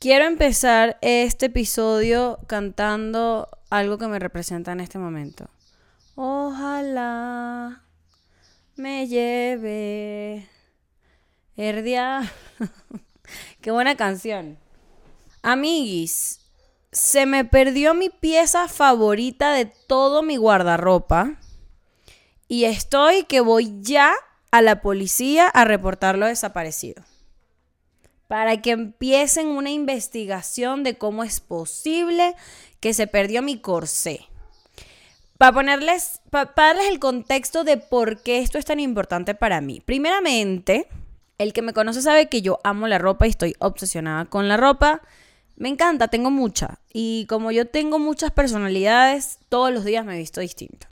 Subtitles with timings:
[0.00, 5.50] Quiero empezar este episodio cantando algo que me representa en este momento.
[6.14, 7.82] Ojalá
[8.76, 10.48] me lleve
[11.56, 12.32] el día.
[13.60, 14.56] Qué buena canción.
[15.42, 16.42] Amiguis,
[16.92, 21.40] se me perdió mi pieza favorita de todo mi guardarropa
[22.46, 24.14] y estoy que voy ya
[24.52, 27.07] a la policía a reportarlo desaparecido
[28.28, 32.36] para que empiecen una investigación de cómo es posible
[32.78, 34.20] que se perdió mi corsé.
[35.38, 39.80] Para ponerles, darles el contexto de por qué esto es tan importante para mí.
[39.80, 40.88] Primeramente,
[41.38, 44.56] el que me conoce sabe que yo amo la ropa y estoy obsesionada con la
[44.56, 45.00] ropa.
[45.56, 46.80] Me encanta, tengo mucha.
[46.92, 50.86] Y como yo tengo muchas personalidades, todos los días me he visto distinto.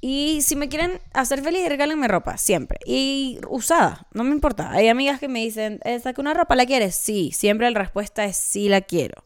[0.00, 2.78] Y si me quieren hacer feliz, regálenme ropa, siempre.
[2.86, 4.70] Y usada, no me importa.
[4.70, 6.94] Hay amigas que me dicen, ¿esa que una ropa la quieres?
[6.94, 9.22] Sí, siempre la respuesta es sí la quiero.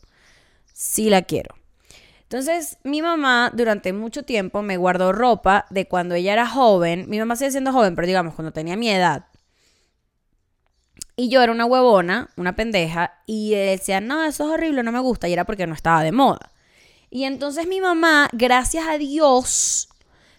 [0.73, 1.55] Sí la quiero.
[2.23, 7.09] Entonces, mi mamá durante mucho tiempo me guardó ropa de cuando ella era joven.
[7.09, 9.27] Mi mamá sigue siendo joven, pero digamos, cuando tenía mi edad.
[11.17, 14.99] Y yo era una huevona, una pendeja, y decía, no, eso es horrible, no me
[14.99, 15.29] gusta.
[15.29, 16.51] Y era porque no estaba de moda.
[17.09, 19.89] Y entonces mi mamá, gracias a Dios,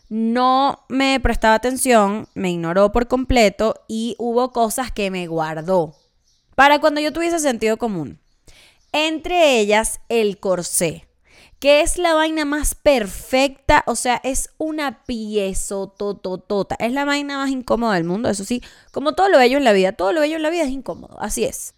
[0.09, 5.95] no me prestaba atención, me ignoró por completo y hubo cosas que me guardó
[6.55, 8.19] para cuando yo tuviese sentido común.
[8.91, 11.07] Entre ellas el corsé,
[11.59, 17.37] que es la vaina más perfecta, o sea, es una pieza tototota, es la vaina
[17.39, 18.61] más incómoda del mundo, eso sí,
[18.91, 21.19] como todo lo bello en la vida, todo lo bello en la vida es incómodo,
[21.19, 21.73] así es.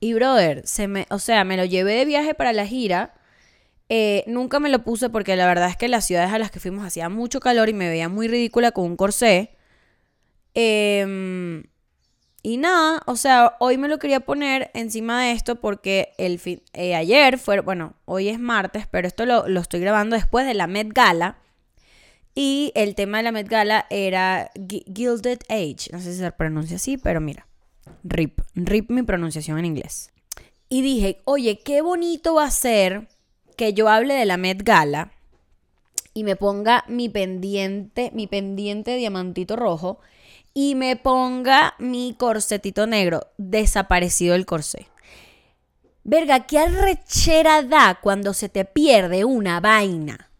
[0.00, 3.14] Y brother, se me, o sea, me lo llevé de viaje para la gira
[3.88, 6.60] eh, nunca me lo puse porque la verdad es que las ciudades a las que
[6.60, 9.56] fuimos hacía mucho calor y me veía muy ridícula con un corsé.
[10.54, 11.64] Em,
[12.42, 16.40] y nada, o sea, hoy me lo quería poner encima de esto porque el
[16.72, 20.54] eh, ayer fue, bueno, hoy es martes, pero esto lo, lo, estoy grabando después de
[20.54, 21.38] la Met Gala.
[22.34, 25.90] Y el tema de la Met Gala era Gilded Age.
[25.92, 27.46] No sé si se pronuncia así, pero mira,
[28.02, 30.10] RIP, RIP mi pronunciación en inglés.
[30.68, 33.08] Y dije, oye, qué bonito va a ser
[33.56, 35.12] que yo hable de la Met Gala
[36.12, 39.98] y me ponga mi pendiente, mi pendiente diamantito rojo
[40.54, 44.86] y me ponga mi corsetito negro, desaparecido el corsé.
[46.04, 50.30] Verga, qué arrechera da cuando se te pierde una vaina.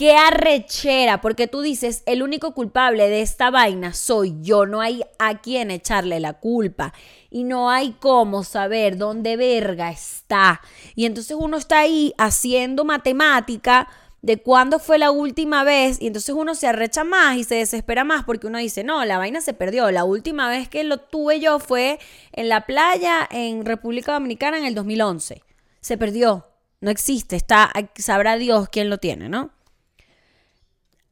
[0.00, 5.02] Qué arrechera, porque tú dices, el único culpable de esta vaina soy yo, no hay
[5.18, 6.94] a quien echarle la culpa
[7.28, 10.62] y no hay cómo saber dónde verga está.
[10.94, 13.90] Y entonces uno está ahí haciendo matemática
[14.22, 18.02] de cuándo fue la última vez y entonces uno se arrecha más y se desespera
[18.02, 19.90] más porque uno dice, no, la vaina se perdió.
[19.90, 21.98] La última vez que lo tuve yo fue
[22.32, 25.42] en la playa en República Dominicana en el 2011.
[25.82, 26.46] Se perdió,
[26.80, 29.59] no existe, está, sabrá Dios quién lo tiene, ¿no?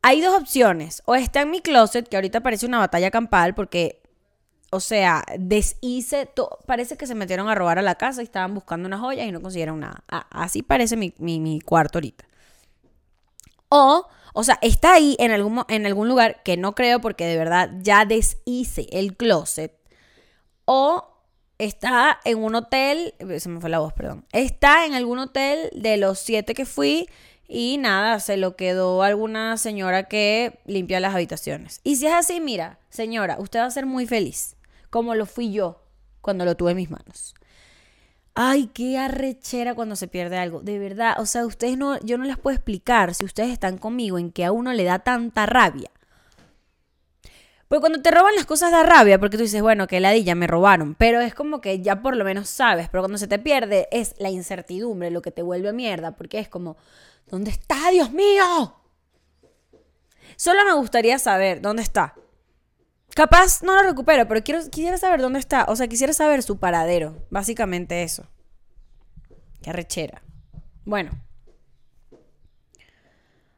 [0.02, 1.02] Hay dos opciones.
[1.06, 4.02] O está en mi closet, que ahorita parece una batalla campal, porque,
[4.70, 6.30] o sea, deshice.
[6.66, 9.32] Parece que se metieron a robar a la casa y estaban buscando unas joyas y
[9.32, 10.04] no consiguieron nada.
[10.30, 12.24] así parece mi, mi, cuarto ahorita.
[13.68, 17.36] O, o sea, está ahí en algún, en algún lugar que no creo porque de
[17.36, 19.74] verdad ya deshice el closet.
[20.64, 21.18] O
[21.58, 24.24] está en un hotel, se me fue la voz, perdón.
[24.32, 27.08] Está en algún hotel de los siete que fui
[27.48, 31.80] y nada, se lo quedó alguna señora que limpia las habitaciones.
[31.82, 34.56] Y si es así, mira, señora, usted va a ser muy feliz,
[34.90, 35.82] como lo fui yo
[36.20, 37.34] cuando lo tuve en mis manos.
[38.34, 40.60] Ay, qué arrechera cuando se pierde algo.
[40.60, 44.18] De verdad, o sea, ustedes no, yo no les puedo explicar si ustedes están conmigo
[44.18, 45.90] en que a uno le da tanta rabia.
[47.68, 50.46] Porque cuando te roban las cosas da rabia, porque tú dices, bueno, que ladilla, me
[50.46, 50.94] robaron.
[50.94, 52.88] Pero es como que ya por lo menos sabes.
[52.88, 56.16] Pero cuando se te pierde es la incertidumbre lo que te vuelve mierda.
[56.16, 56.78] Porque es como,
[57.30, 58.74] ¿Dónde está, Dios mío?
[60.36, 62.14] Solo me gustaría saber dónde está.
[63.14, 65.66] Capaz no lo recupero, pero quiero, quisiera saber dónde está.
[65.68, 67.26] O sea, quisiera saber su paradero.
[67.30, 68.26] Básicamente eso.
[69.62, 70.22] Qué rechera.
[70.84, 71.10] Bueno.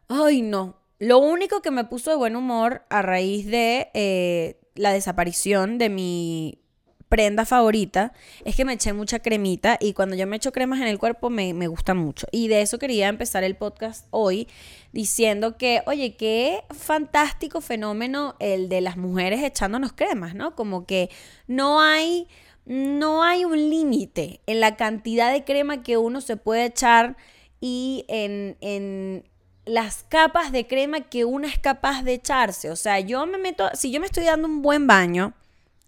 [0.09, 0.80] Ay, no.
[1.01, 5.89] Lo único que me puso de buen humor a raíz de eh, la desaparición de
[5.89, 6.61] mi
[7.09, 8.13] prenda favorita
[8.45, 11.31] es que me eché mucha cremita y cuando yo me echo cremas en el cuerpo
[11.31, 12.27] me, gusta mucho.
[12.33, 14.47] Y de eso quería empezar el podcast hoy
[14.93, 20.55] diciendo que, oye, qué fantástico fenómeno el de las mujeres echándonos cremas, ¿no?
[20.55, 21.09] Como que
[21.47, 22.29] no hay,
[22.67, 27.17] no hay un límite en la cantidad de crema que uno se puede echar
[27.59, 29.30] y en, en
[29.71, 32.71] las capas de crema que uno es capaz de echarse.
[32.71, 35.33] O sea, yo me meto, si yo me estoy dando un buen baño,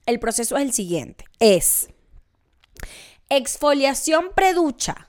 [0.06, 1.24] el proceso es el siguiente.
[1.40, 1.88] Es
[3.28, 5.08] Exfoliación preducha.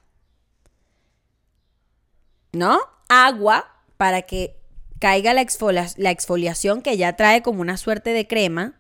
[2.52, 2.80] ¿No?
[3.10, 4.56] Agua para que
[5.00, 8.80] caiga la, exfoliación que ya trae como una suerte de crema.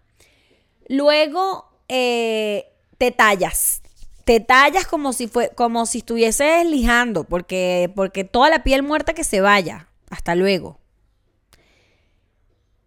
[0.87, 2.65] Luego eh,
[2.97, 3.82] te tallas.
[4.25, 9.13] Te tallas como si, fue, como si estuvieses lijando, porque, porque toda la piel muerta
[9.13, 9.89] que se vaya.
[10.09, 10.79] Hasta luego.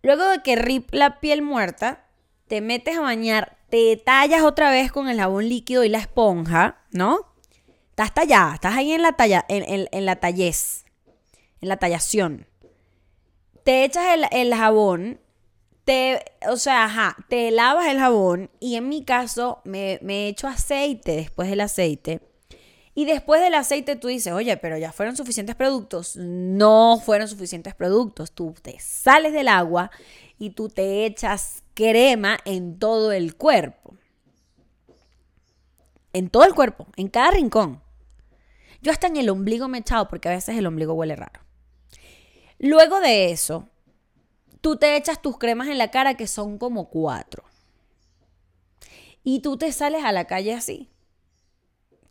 [0.02, 2.06] Luego de que rip la piel muerta,
[2.46, 6.78] te metes a bañar, te tallas otra vez con el jabón líquido y la esponja,
[6.92, 7.34] ¿no?
[7.90, 10.84] Estás tallada, estás ahí en la talla, en, en la tallez,
[11.60, 12.46] en la tallación
[13.66, 15.18] te echas el, jabón,
[15.86, 20.48] te, o sea, ajá, te lavas el jabón y en mi caso me, me echo
[20.48, 22.20] aceite después del aceite.
[22.92, 26.16] Y después del aceite tú dices, oye, pero ya fueron suficientes productos.
[26.16, 28.32] No fueron suficientes productos.
[28.32, 29.92] Tú te sales del agua
[30.38, 33.94] y tú te echas crema en todo el cuerpo.
[36.12, 37.80] En todo el cuerpo, en cada rincón.
[38.82, 41.42] Yo hasta en el ombligo me he echado porque a veces el ombligo huele raro.
[42.58, 43.68] Luego de eso,
[44.66, 47.44] tú te echas tus cremas en la cara que son como cuatro.
[49.22, 50.88] Y tú te sales a la calle así.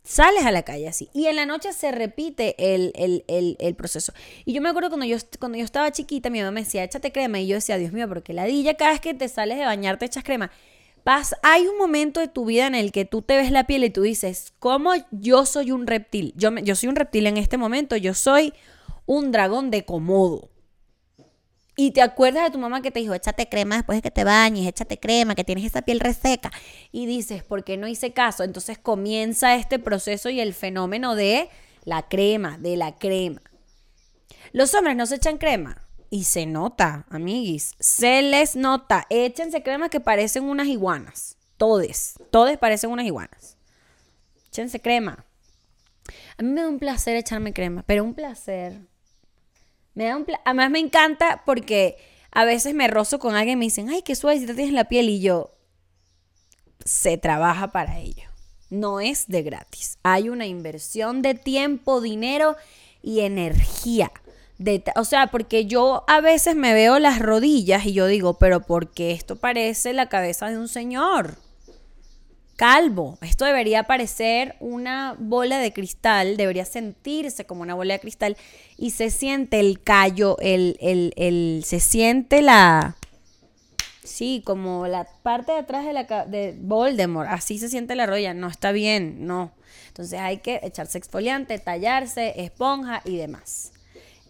[0.02, 1.10] Sales a la calle así.
[1.12, 4.14] Y en la noche se repite el, proceso.
[4.46, 7.12] Y yo me acuerdo cuando yo, cuando yo estaba chiquita, mi mamá me decía, échate
[7.12, 7.40] crema.
[7.40, 10.06] Y yo decía, Dios mío, porque ladilla, cada vez que te sales de bañar te
[10.06, 10.50] echas crema.
[11.04, 13.84] Paz, hay un momento de tu vida en el que tú te ves la piel
[13.84, 16.32] y tú dices, ¿cómo yo soy un reptil?
[16.38, 17.96] Yo, yo soy un reptil en este momento.
[17.96, 18.54] Yo soy
[19.04, 20.48] un dragón de comodo.
[21.78, 24.24] Y te acuerdas de tu mamá que te dijo, échate crema después de que te
[24.24, 26.50] bañes, échate crema, que tienes esa piel reseca.
[26.90, 28.44] Y dices, ¿por qué no hice caso?
[28.44, 31.50] Entonces comienza este proceso y el fenómeno de
[31.84, 33.42] la crema, de la crema.
[34.52, 35.82] Los hombres no se echan crema.
[36.08, 37.74] Y se nota, amiguis.
[37.78, 39.06] Se les nota.
[39.10, 41.36] Échense crema que parecen unas iguanas.
[41.58, 42.14] Todes.
[42.30, 43.58] Todes parecen unas iguanas.
[44.48, 45.26] Échense crema.
[46.38, 48.80] A mí me da un placer echarme crema, pero un placer.
[49.96, 51.96] Me da un Además me encanta porque
[52.30, 55.08] a veces me rozo con alguien y me dicen, ay, qué suavecita tienes la piel
[55.08, 55.54] y yo,
[56.84, 58.28] se trabaja para ello.
[58.68, 59.98] No es de gratis.
[60.02, 62.56] Hay una inversión de tiempo, dinero
[63.02, 64.12] y energía.
[64.96, 68.92] O sea, porque yo a veces me veo las rodillas y yo digo, pero ¿por
[68.92, 71.38] qué esto parece la cabeza de un señor?
[72.56, 73.18] Calvo.
[73.20, 78.36] Esto debería parecer una bola de cristal, debería sentirse como una bola de cristal
[78.76, 82.96] y se siente el callo, el, el, el se siente la...
[84.02, 88.34] Sí, como la parte de atrás de, la, de Voldemort, así se siente la rodilla,
[88.34, 89.52] no está bien, no.
[89.88, 93.72] Entonces hay que echarse exfoliante, tallarse, esponja y demás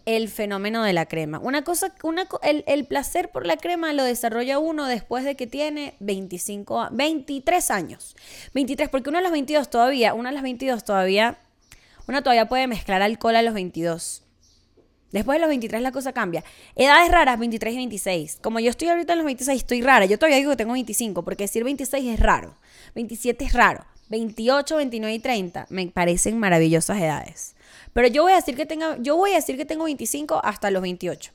[0.07, 1.37] el fenómeno de la crema.
[1.37, 5.47] Una cosa, una, el, el, placer por la crema lo desarrolla uno después de que
[5.47, 8.15] tiene 25, 23 años.
[8.53, 11.37] 23, porque uno a los 22 todavía, uno a los 22 todavía,
[12.07, 14.23] uno todavía puede mezclar alcohol a los 22.
[15.11, 16.41] Después de los 23 la cosa cambia.
[16.77, 18.39] Edades raras, 23 y 26.
[18.41, 20.05] Como yo estoy ahorita en los 26, estoy rara.
[20.05, 22.55] Yo todavía digo que tengo 25, porque decir 26 es raro.
[22.95, 23.85] 27 es raro.
[24.09, 27.55] 28, 29 y 30 me parecen maravillosas edades.
[27.93, 30.71] Pero yo voy a decir que tenga, yo voy a decir que tengo 25 hasta
[30.71, 31.31] los 28.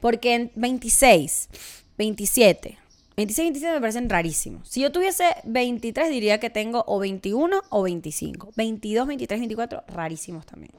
[0.00, 1.48] Porque en 26,
[1.96, 2.78] 27,
[3.16, 4.68] 26 y 27 me parecen rarísimos.
[4.68, 8.52] Si yo tuviese 23 diría que tengo o 21 o 25.
[8.56, 10.72] 22, 23, 24, rarísimos también.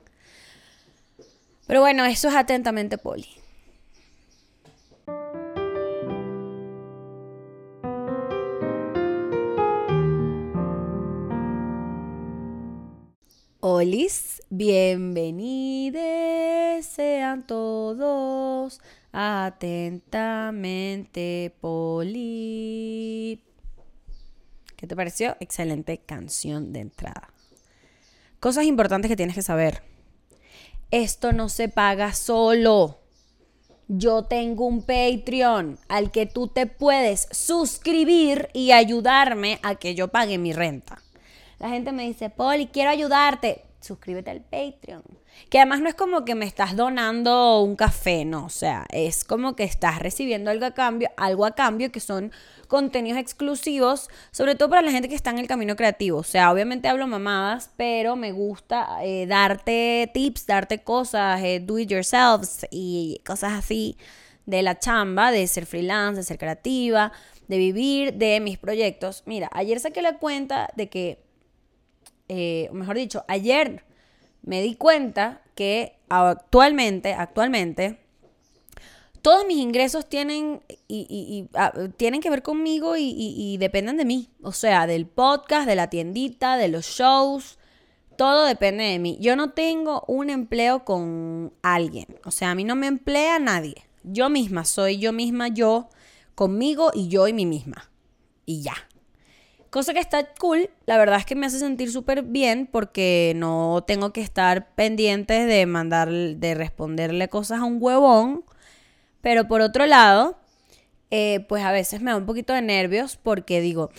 [1.68, 3.28] Pero bueno, eso es atentamente Poli.
[13.68, 18.80] Olis, bienvenidos sean todos
[19.12, 23.42] atentamente Poli.
[24.76, 25.36] ¿Qué te pareció?
[25.40, 27.34] Excelente canción de entrada.
[28.40, 29.82] Cosas importantes que tienes que saber.
[30.92, 33.00] Esto no se paga solo.
[33.88, 40.10] Yo tengo un Patreon al que tú te puedes suscribir y ayudarme a que yo
[40.10, 41.02] pague mi renta.
[41.60, 43.62] La gente me dice, Poli, quiero ayudarte.
[43.80, 45.04] Suscríbete al Patreon.
[45.50, 48.46] Que además no es como que me estás donando un café, no.
[48.46, 52.32] O sea, es como que estás recibiendo algo a cambio, algo a cambio que son
[52.68, 56.20] contenidos exclusivos, sobre todo para la gente que está en el camino creativo.
[56.20, 61.78] O sea, obviamente hablo mamadas, pero me gusta eh, darte tips, darte cosas, eh, do
[61.78, 63.98] it yourselves y cosas así
[64.46, 67.12] de la chamba, de ser freelance, de ser creativa,
[67.48, 69.24] de vivir de mis proyectos.
[69.26, 71.25] Mira, ayer saqué la cuenta de que
[72.28, 73.84] eh, mejor dicho, ayer
[74.42, 78.00] me di cuenta que actualmente, actualmente,
[79.26, 84.30] todos mis ingresos tienen, y, ah, tienen que ver conmigo y, dependen de mí.
[84.44, 87.58] O sea, del podcast, de la tiendita, de los shows.
[88.18, 89.18] Todo depende de mí.
[89.20, 92.06] Yo no tengo un empleo con alguien.
[92.24, 93.88] O sea, a mí no me emplea nadie.
[94.04, 95.90] Yo misma soy yo misma, yo
[96.36, 97.90] conmigo y yo y mí misma.
[98.46, 98.76] Y ya.
[99.76, 103.84] Cosa que está cool, la verdad es que me hace sentir súper bien porque no
[103.86, 108.46] tengo que estar pendiente de mandar, de responderle cosas a un huevón.
[109.20, 110.38] Pero por otro lado,
[111.12, 113.90] eh, pues a veces me da un poquito de nervios porque digo,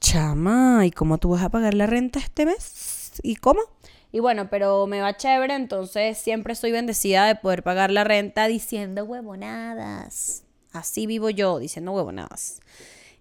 [0.00, 3.12] chama, ¿y cómo tú vas a pagar la renta este mes?
[3.22, 3.60] ¿Y cómo?
[4.10, 8.48] Y bueno, pero me va chévere, entonces siempre soy bendecida de poder pagar la renta
[8.48, 10.42] diciendo huevonadas.
[10.72, 12.58] Así vivo yo, diciendo huevonadas.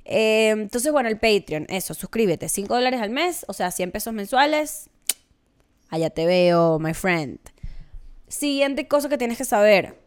[0.05, 4.13] Eh, entonces, bueno, el Patreon, eso, suscríbete, 5 dólares al mes, o sea, 100 pesos
[4.13, 4.89] mensuales.
[5.89, 7.39] Allá te veo, my friend.
[8.27, 9.99] Siguiente cosa que tienes que saber.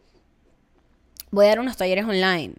[1.31, 2.55] Voy a dar unos talleres online.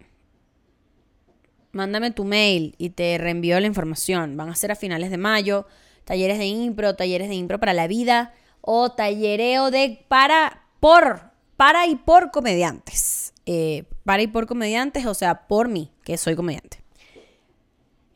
[1.71, 4.35] Mándame tu mail y te reenvío la información.
[4.35, 5.67] Van a ser a finales de mayo.
[6.05, 11.85] Talleres de impro, talleres de impro para la vida o tallereo de para, por, para
[11.85, 13.33] y por comediantes.
[13.45, 16.81] Eh, para y por comediantes, o sea, por mí, que soy comediante.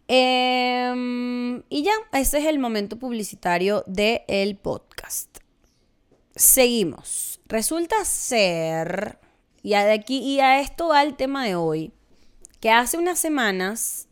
[0.08, 5.38] Em, y ya, ese es el momento publicitario del podcast.
[6.36, 7.40] Seguimos.
[7.48, 9.20] Resulta ser,
[9.62, 11.92] y a, de aquí, y a esto va el tema de hoy,
[12.60, 14.08] que hace unas semanas,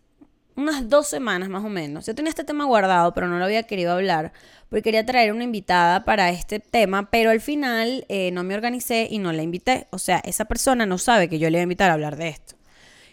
[0.55, 3.63] unas dos semanas más o menos, yo tenía este tema guardado, pero no lo había
[3.63, 4.33] querido hablar,
[4.69, 9.07] porque quería traer una invitada para este tema, pero al final eh, no me organicé
[9.09, 9.87] y no la invité.
[9.91, 12.29] O sea, esa persona no sabe que yo le voy a invitar a hablar de
[12.29, 12.55] esto.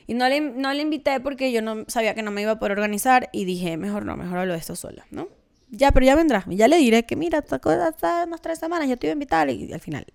[0.09, 2.59] Y no le, no le invité porque yo no sabía que no me iba a
[2.59, 5.29] poder organizar y dije, mejor no, mejor hablo de esto sola, ¿no?
[5.71, 6.45] Ya, pero ya vendrá.
[6.49, 9.13] Ya le diré que mira, esta cosa está unas tres semanas, yo te iba a
[9.13, 10.07] invitar y, al final.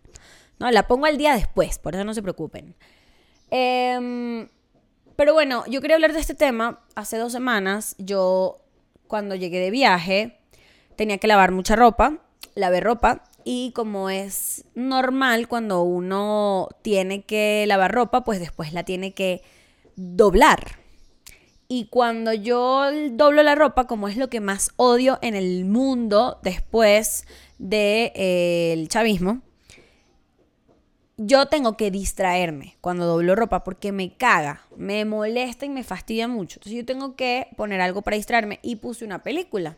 [0.58, 2.74] No, la pongo al día después, por eso no se preocupen.
[3.52, 4.48] Em,
[5.16, 6.80] pero bueno, yo quería hablar de este tema.
[6.96, 8.58] Hace dos semanas, yo
[9.06, 10.40] cuando llegué de viaje,
[10.96, 12.18] tenía que lavar mucha ropa,
[12.56, 18.82] lavé ropa y como es normal cuando uno tiene que lavar ropa, pues después la
[18.82, 19.44] tiene que
[19.96, 20.80] doblar.
[21.68, 26.40] Y cuando yo doblo la ropa, como es lo que más odio en el mundo
[26.44, 27.26] después
[27.58, 29.42] del eh, chavismo,
[31.18, 36.28] yo tengo que distraerme cuando doblo ropa porque me caga, me molesta y me fastidia
[36.28, 36.60] mucho.
[36.60, 39.78] Entonces yo tengo que poner algo para distraerme y puse una película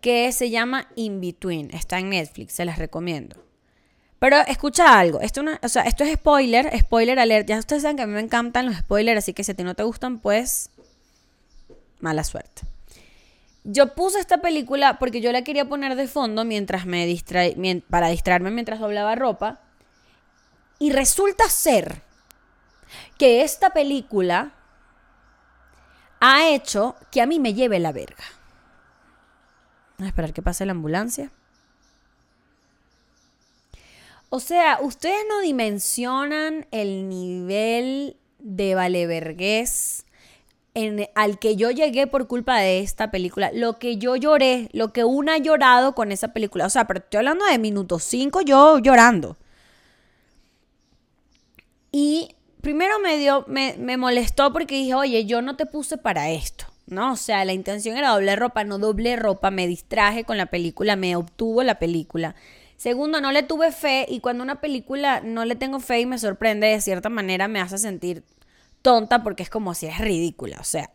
[0.00, 1.70] que se llama In Between.
[1.74, 3.47] Está en Netflix, se las recomiendo.
[4.18, 7.46] Pero escucha algo, esto, esto es spoiler, spoiler alert.
[7.46, 9.62] Ya ustedes saben que a mí me encantan los spoilers, así que si a ti
[9.62, 10.70] no te gustan, pues
[12.00, 12.62] mala suerte.
[13.64, 17.42] Yo puse esta película porque yo la quería poner de fondo mientras me distra
[17.88, 19.60] para distraerme mientras doblaba ropa.
[20.80, 22.02] Y resulta ser
[23.18, 24.52] que esta película
[26.20, 28.24] ha hecho que a mí me lleve la verga.
[29.98, 31.30] A esperar que pase la ambulancia.
[34.30, 40.04] O sea, ustedes no dimensionan el nivel de valevergués
[40.74, 43.50] en, al que yo llegué por culpa de esta película.
[43.52, 46.66] Lo que yo lloré, lo que una ha llorado con esa película.
[46.66, 49.36] O sea, pero estoy hablando de minutos 5 yo llorando.
[51.90, 56.30] Y primero me dio, me, me molestó porque dije, oye, yo no te puse para
[56.30, 56.66] esto.
[56.90, 57.12] ¿no?
[57.12, 60.96] O sea, la intención era doblar ropa, no doblé ropa, me distraje con la película,
[60.96, 62.34] me obtuvo la película.
[62.78, 66.16] Segundo, no le tuve fe y cuando una película no le tengo fe y me
[66.16, 68.22] sorprende de cierta manera me hace sentir
[68.82, 70.88] tonta porque es como si es ridícula, o sea,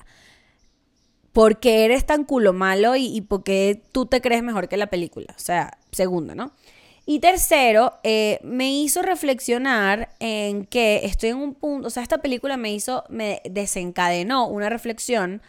[1.34, 5.40] porque eres tan culo malo y, porque tú te crees mejor que la película, o
[5.40, 6.54] sea, segundo, ¿no?
[7.06, 12.20] Y tercero, eh, me hizo reflexionar en que estoy en un punto, o sea, esta
[12.20, 15.42] película me hizo, me desencadenó una reflexión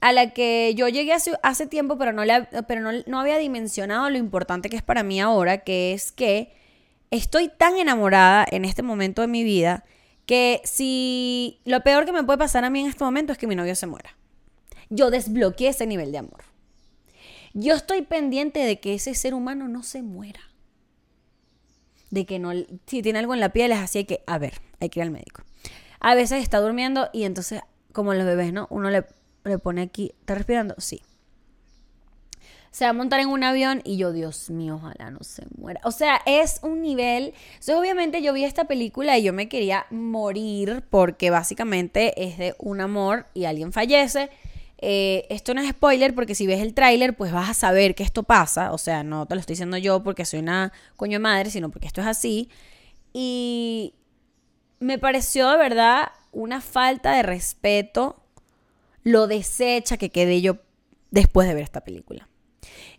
[0.00, 2.22] a la que yo llegué hace, hace tiempo, pero, no,
[2.66, 6.52] pero no, había dimensionado lo importante que es para mí ahora, que es que
[7.10, 9.84] estoy tan enamorada en este momento de mi vida
[10.24, 13.46] que si lo peor que me puede pasar a mí en este momento es que
[13.46, 14.16] mi novio se muera.
[14.88, 16.44] Yo desbloqueé ese nivel de amor.
[17.52, 20.40] Yo estoy pendiente de que ese ser humano no se muera.
[22.10, 22.52] De que no,
[22.86, 25.10] si tiene algo en la piel es así que, a ver, hay que ir al
[25.10, 25.42] médico.
[25.98, 27.60] A veces está durmiendo y entonces,
[27.92, 28.66] como los bebés, ¿no?
[28.70, 29.04] Uno le
[29.44, 30.74] le pone aquí, ¿está respirando?
[30.78, 31.02] Sí.
[32.70, 35.80] Se va a montar en un avión y yo, Dios mío, ojalá no se muera.
[35.82, 37.34] O sea, es un nivel...
[37.54, 42.54] Entonces, obviamente yo vi esta película y yo me quería morir porque básicamente es de
[42.58, 44.30] un amor y alguien fallece.
[44.82, 48.04] Eh, esto no es spoiler porque si ves el tráiler pues vas a saber que
[48.04, 48.72] esto pasa.
[48.72, 51.88] O sea, no te lo estoy diciendo yo porque soy una coño madre, sino porque
[51.88, 52.48] esto es así.
[53.12, 53.94] Y
[54.78, 58.19] me pareció de verdad una falta de respeto
[59.02, 60.58] lo deshecha que quedé yo
[61.10, 62.28] después de ver esta película.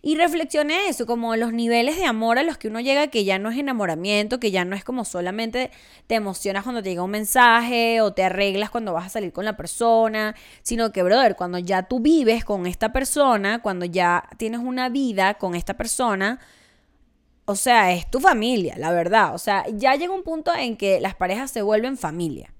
[0.04, 3.38] Y reflexioné eso, como los niveles de amor a los que uno llega, que ya
[3.38, 5.70] no es enamoramiento, que ya no es como solamente
[6.08, 9.44] te emocionas cuando te llega un mensaje o te arreglas cuando vas a salir con
[9.44, 14.60] la persona, sino que, brother, cuando ya tú vives con esta persona, cuando ya tienes
[14.60, 16.40] una vida con esta persona,
[17.44, 19.34] o sea, es tu familia, la verdad.
[19.34, 22.51] O sea, ya llega un punto en que las parejas se vuelven familia.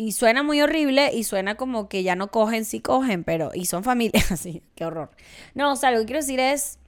[0.00, 3.50] Y suena muy horrible y suena como que ya no cogen, sí cogen, pero.
[3.52, 5.10] Y son familias, así, qué horror.
[5.54, 6.78] No, o sea, lo que quiero decir es.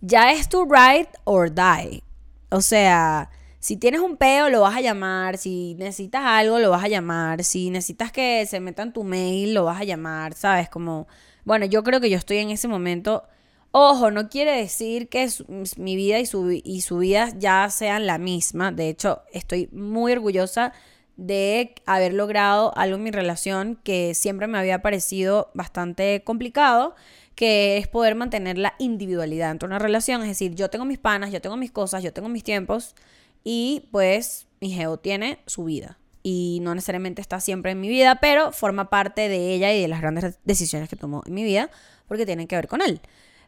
[0.00, 2.02] Ya es tu ride or die.
[2.48, 5.36] O sea, si tienes un peo, lo vas a llamar.
[5.36, 7.44] Si necesitas algo, lo vas a llamar.
[7.44, 10.32] Si necesitas que se meta en tu mail, lo vas a llamar.
[10.32, 10.70] ¿Sabes?
[10.70, 11.06] Como.
[11.44, 13.24] Bueno, yo creo que yo estoy en ese momento.
[13.72, 15.28] Ojo, no quiere decir que
[15.76, 18.72] mi vida y su, y su vida ya sean la misma.
[18.72, 20.72] De hecho, estoy muy orgullosa
[21.16, 26.94] de haber logrado algo en mi relación que siempre me había parecido bastante complicado,
[27.34, 30.22] que es poder mantener la individualidad dentro de una relación.
[30.22, 32.94] Es decir, yo tengo mis panas, yo tengo mis cosas, yo tengo mis tiempos
[33.42, 35.98] y pues mi geo tiene su vida.
[36.22, 39.88] Y no necesariamente está siempre en mi vida, pero forma parte de ella y de
[39.88, 41.70] las grandes decisiones que tomó en mi vida
[42.08, 43.00] porque tienen que ver con él.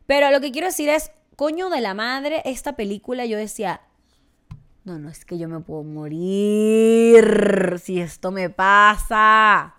[0.06, 3.80] Pero lo que quiero decir es, coño de la madre, esta película yo decía,
[4.86, 9.74] no, no es que yo me puedo morir si esto me pasa.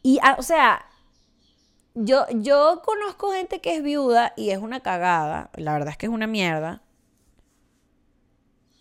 [0.00, 0.86] Y, ah, o sea,
[1.94, 5.50] yo, yo conozco gente que es viuda y es una cagada.
[5.56, 6.82] La verdad es que es una mierda.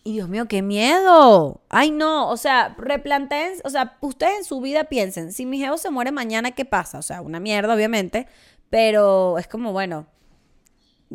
[0.04, 1.60] Y Dios mío, qué miedo.
[1.70, 5.80] Ay, no, o sea, replanteen, o sea, ustedes en su vida piensen, si mi jefe
[5.80, 7.00] se muere mañana, ¿qué pasa?
[7.00, 8.28] O sea, una mierda, obviamente,
[8.70, 10.06] pero es como, bueno,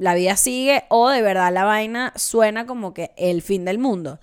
[0.00, 4.18] la vida sigue o de verdad la vaina suena como que el fin del mundo.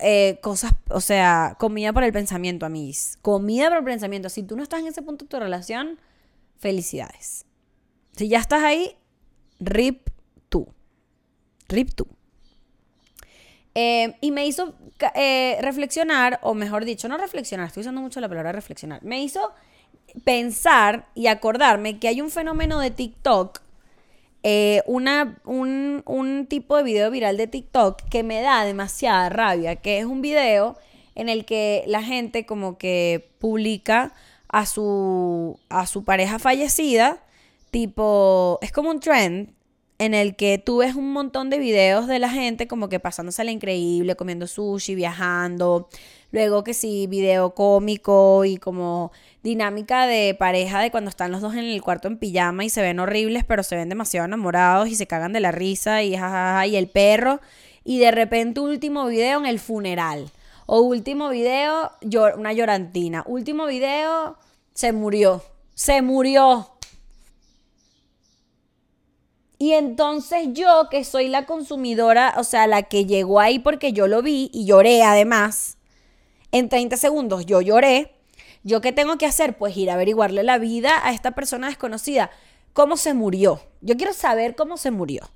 [0.00, 3.16] Eh, cosas, o sea, comida por el pensamiento, amigos.
[3.22, 4.28] Comida por el pensamiento.
[4.28, 6.00] Si tú no estás en ese punto de tu relación,
[6.58, 7.46] felicidades.
[8.16, 8.96] Si ya estás ahí,
[9.60, 10.10] rip
[10.48, 10.66] tú.
[11.68, 12.06] Rip tú.
[13.76, 14.74] Eh, y me hizo
[15.14, 19.02] eh, reflexionar, o mejor dicho, no reflexionar, estoy usando mucho la palabra reflexionar.
[19.04, 19.52] Me hizo
[20.24, 23.63] pensar y acordarme que hay un fenómeno de TikTok
[24.46, 29.98] eh, una, un, tipo de video viral de TikTok que me da demasiada rabia, que
[29.98, 30.76] es un video
[31.14, 34.12] en el que la gente como que publica
[34.48, 37.24] a su, a su pareja fallecida,
[37.70, 39.48] tipo, es como un trend
[39.96, 43.44] en el que tú ves un montón de videos de la gente como que pasándose
[43.44, 45.88] la increíble, comiendo sushi, viajando,
[46.34, 49.12] luego que sí, video cómico y como
[49.44, 52.82] dinámica de pareja de cuando están los dos en el cuarto en pijama y se
[52.82, 56.66] ven horribles, pero se ven demasiado enamorados y se cagan de la risa y jajaja
[56.66, 57.40] y el perro.
[57.84, 60.28] Y de repente último video en el funeral.
[60.66, 61.92] O último video,
[62.36, 63.22] una llorantina.
[63.26, 64.36] Último video,
[64.72, 65.40] se murió.
[65.74, 66.68] Se murió.
[69.58, 74.08] Y entonces yo, que soy la consumidora, o sea, la que llegó ahí porque yo
[74.08, 75.76] lo vi y lloré además,
[76.54, 78.14] en 30 segundos yo lloré,
[78.64, 79.58] ¿Yo qué tengo que hacer?
[79.58, 82.30] Pues ir a averiguarle la vida a esta persona desconocida.
[82.72, 83.60] ¿Cómo se murió?
[83.82, 85.30] Yo quiero saber cómo se murió.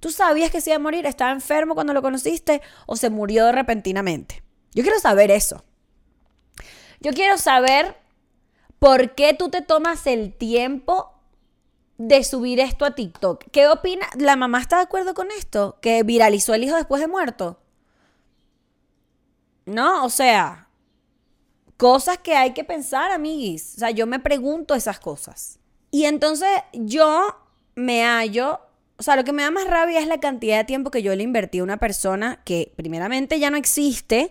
[0.00, 1.06] ¿Tú sabías que se iba a morir?
[1.06, 4.42] ¿Estaba enfermo cuando lo conociste o se murió repentinamente?
[4.74, 5.64] Yo quiero saber eso.
[7.00, 7.96] Yo quiero saber
[8.80, 11.12] por qué tú te tomas el tiempo
[11.98, 13.44] de subir esto a TikTok.
[13.52, 14.08] ¿Qué opina?
[14.18, 15.78] ¿La mamá está de acuerdo con esto?
[15.80, 17.61] ¿Que viralizó el hijo después de muerto?
[19.64, 20.68] No, o sea,
[21.82, 23.74] Cosas que hay que pensar, amiguis.
[23.74, 25.58] O sea, yo me pregunto esas cosas.
[25.90, 27.36] Y entonces yo
[27.74, 28.60] me hallo,
[28.98, 31.12] o sea, lo que me da más rabia es la cantidad de tiempo que yo
[31.16, 34.30] le invertí a una persona que primeramente ya no existe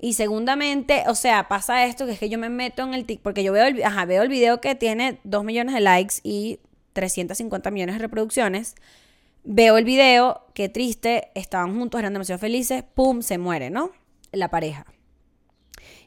[0.00, 3.24] y segundamente, o sea, pasa esto que es que yo me meto en el TikTok,
[3.24, 6.60] porque yo veo el, ajá, veo el video que tiene 2 millones de likes y
[6.92, 8.76] 350 millones de reproducciones.
[9.42, 13.90] Veo el video, qué triste, estaban juntos, eran demasiado felices, pum, se muere, ¿no?
[14.32, 14.86] La pareja.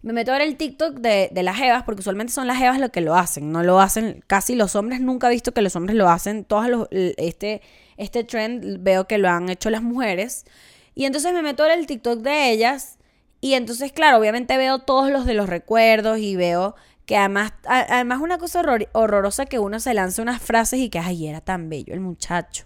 [0.01, 2.79] Me meto a ver el TikTok de, de las jevas, porque usualmente son las jevas
[2.79, 5.75] lo que lo hacen, no lo hacen casi los hombres, nunca he visto que los
[5.75, 7.61] hombres lo hacen, todos los, este,
[7.97, 10.45] este trend veo que lo han hecho las mujeres.
[10.93, 12.99] Y entonces me meto a ver el TikTok de ellas
[13.41, 18.19] y entonces, claro, obviamente veo todos los de los recuerdos y veo que además, además
[18.21, 21.93] una cosa horrorosa que uno se lanza unas frases y que, ay, era tan bello
[21.93, 22.65] el muchacho.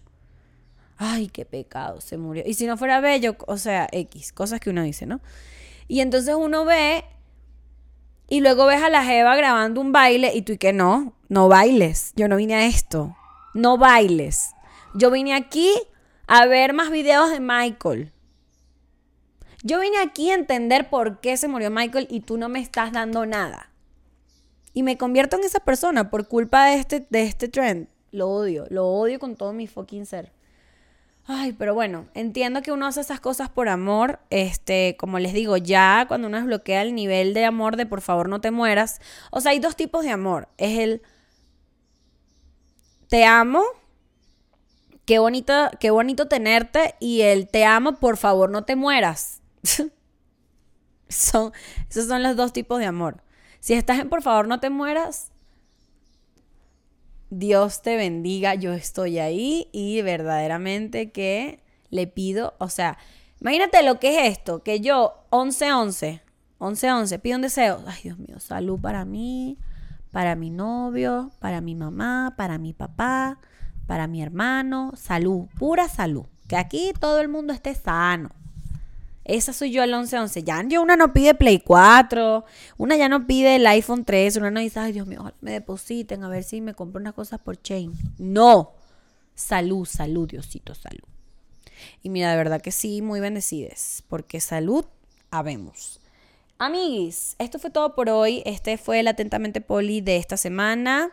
[1.02, 2.44] Ay, qué pecado, se murió.
[2.46, 5.22] Y si no fuera bello, o sea, X, cosas que uno dice, ¿no?
[5.88, 7.06] Y entonces uno ve
[8.28, 11.48] y luego ves a la Jeva grabando un baile y tú y que no, no
[11.48, 12.12] bailes.
[12.18, 13.16] Yo no vine a esto.
[13.54, 14.52] No bailes.
[14.94, 15.72] Yo vine aquí
[16.28, 18.12] a ver más videos de Michael.
[19.64, 22.92] Yo vine aquí a entender por qué se murió Michael y tú no me estás
[22.92, 23.72] dando nada.
[24.74, 27.88] Y me convierto en esa persona por culpa de este, de este trend.
[28.12, 30.34] Lo odio, lo odio con todo mi fucking ser.
[31.32, 34.20] Ay, pero bueno, entiendo que uno hace esas cosas por amor.
[34.32, 38.28] Este, como les digo, ya cuando uno desbloquea el nivel de amor de por favor
[38.30, 39.00] no te mueras.
[39.30, 40.48] O sea, hay dos tipos de amor.
[40.58, 41.04] Es el
[43.10, 43.62] te amo,
[45.06, 46.96] qué bonito, qué bonito tenerte.
[47.00, 49.44] Y el te amo, por favor no te mueras.
[51.10, 51.54] son,
[51.92, 53.22] esos son los dos tipos de amor.
[53.60, 55.32] Si estás en por favor no te mueras,
[57.30, 61.62] Dios te bendiga, yo estoy ahí y verdaderamente que
[61.92, 62.98] le pido, o sea,
[63.40, 66.22] imagínate lo que es esto, que yo 11-11,
[66.58, 69.58] 11-11, pido un deseo, ay Dios mío, salud para mí,
[70.12, 73.40] para mi novio, para mi mamá, para mi papá,
[73.86, 78.32] para mi hermano, salud, pura salud, que aquí todo el mundo esté sano.
[79.26, 80.44] Esa soy yo el 1111.
[80.44, 82.46] Ya una no pide Play 4,
[82.78, 86.24] una ya no pide el iPhone 3, una no dice, ay Dios mío, me depositen
[86.24, 87.94] a ver si me compro unas cosas por chain.
[88.18, 88.74] No.
[89.36, 91.08] Salud, salud, Diosito, salud.
[92.02, 94.86] Y mira, de verdad que sí, muy bendecides, porque salud,
[95.32, 96.00] habemos.
[96.58, 98.44] Amiguis, esto fue todo por hoy.
[98.46, 101.12] Este fue el Atentamente Poli de esta semana.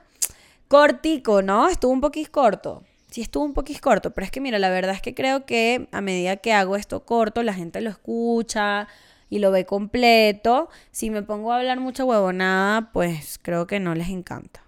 [0.66, 1.68] Cortico, ¿no?
[1.68, 4.94] Estuvo un poquito corto sí estuvo un poquito corto, pero es que mira, la verdad
[4.94, 8.88] es que creo que a medida que hago esto corto, la gente lo escucha
[9.30, 10.68] y lo ve completo.
[10.90, 14.62] Si me pongo a hablar mucha huevonada, pues creo que no les encanta.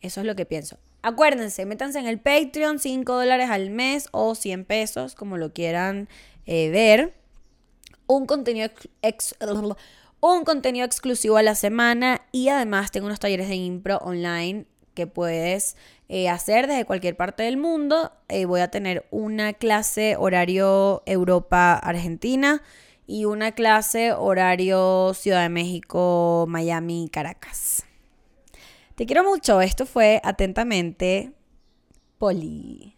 [0.00, 0.78] Eso es lo que pienso.
[1.02, 6.08] Acuérdense, métanse en el Patreon, 5 dólares al mes o 100 pesos, como lo quieran
[6.46, 7.14] eh, ver.
[8.06, 8.68] Un contenido,
[10.20, 15.06] un contenido exclusivo a la semana y además tengo unos talleres de impro online que
[15.06, 15.76] puedes
[16.08, 18.12] eh, hacer desde cualquier parte del mundo.
[18.28, 22.62] Eh, voy a tener una clase horario Europa-Argentina
[23.06, 27.84] y una clase horario Ciudad de México, Miami, Caracas.
[28.94, 29.60] Te quiero mucho.
[29.60, 31.32] Esto fue atentamente
[32.18, 32.96] Poli.